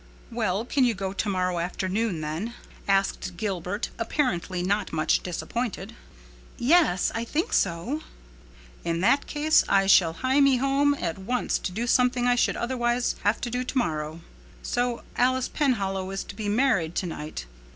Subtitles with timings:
[0.31, 2.55] "Well, can you go tomorrow afternoon, then?"
[2.87, 5.93] asked Gilbert, apparently not much disappointed.
[6.57, 8.01] "Yes, I think so."
[8.83, 12.57] "In that case I shall hie me home at once to do something I should
[12.57, 14.21] otherwise have to do tomorrow.
[14.63, 17.45] So Alice Penhallow is to be married tonight.